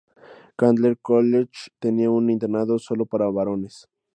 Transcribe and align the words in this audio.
Candler 0.55 0.97
College 0.99 1.69
tenía 1.77 2.09
un 2.09 2.31
internado 2.31 2.79
sólo 2.79 3.05
para 3.05 3.29
varones. 3.29 3.87